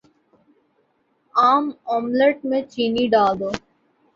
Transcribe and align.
عام 1.35 1.65
آملیٹ 1.95 2.37
میں 2.49 2.61
چینی 2.71 3.05
ڈال 3.13 3.33
دو 3.39 3.49